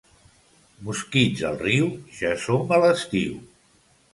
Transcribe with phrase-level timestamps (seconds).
[0.87, 1.91] Mosquits al riu,
[2.23, 3.37] ja som a l'estiu.